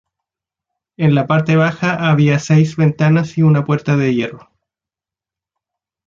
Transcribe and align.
En 0.97 1.13
la 1.13 1.27
parte 1.27 1.55
baja 1.57 2.09
había 2.09 2.39
seis 2.39 2.75
ventanas 2.75 3.37
y 3.37 3.43
una 3.43 3.65
puerta 3.65 3.97
de 3.97 4.15
hierro. 4.15 4.49